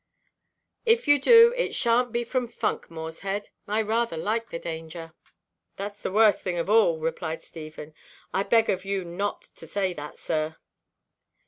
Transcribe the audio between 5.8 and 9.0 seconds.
the worst thing of all," replied Stephen; "I beg of